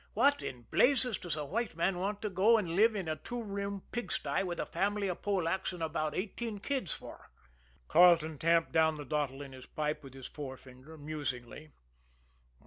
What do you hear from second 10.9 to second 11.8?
musingly.